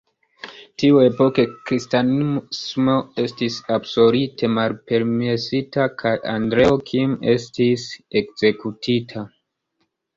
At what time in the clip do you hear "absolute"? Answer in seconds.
3.77-4.51